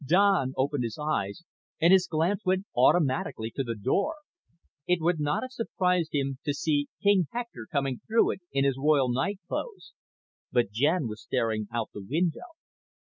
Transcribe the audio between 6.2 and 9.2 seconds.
to see King Hector coming through it in his royal